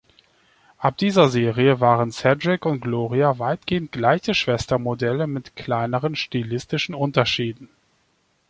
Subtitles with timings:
[0.79, 7.69] Ab dieser Serie waren Cedric und Gloria weitgehend gleiche Schwestermodelle mit kleineren stilistischen Unterschieden.